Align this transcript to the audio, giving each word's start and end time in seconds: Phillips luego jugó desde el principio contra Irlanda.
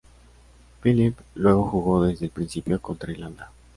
Phillips 0.83 1.23
luego 1.35 1.63
jugó 1.65 2.03
desde 2.07 2.25
el 2.25 2.31
principio 2.31 2.81
contra 2.81 3.11
Irlanda. 3.11 3.51